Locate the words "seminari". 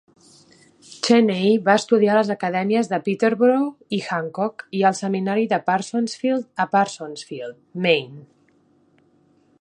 5.03-5.47